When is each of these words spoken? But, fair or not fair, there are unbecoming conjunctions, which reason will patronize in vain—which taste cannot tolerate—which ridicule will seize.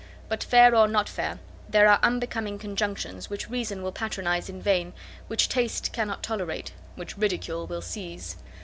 But, 0.29 0.43
fair 0.43 0.75
or 0.75 0.87
not 0.87 1.07
fair, 1.07 1.37
there 1.69 1.87
are 1.87 1.99
unbecoming 2.01 2.57
conjunctions, 2.57 3.29
which 3.29 3.51
reason 3.51 3.83
will 3.83 3.91
patronize 3.91 4.49
in 4.49 4.59
vain—which 4.59 5.47
taste 5.47 5.93
cannot 5.93 6.23
tolerate—which 6.23 7.17
ridicule 7.19 7.67
will 7.67 7.83
seize. 7.83 8.35